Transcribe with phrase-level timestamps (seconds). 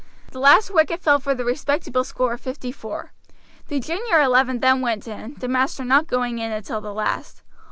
[0.31, 3.11] The last wicket fell for the respectable score of fifty four.
[3.67, 7.43] The junior eleven then went in, the master not going in until the last.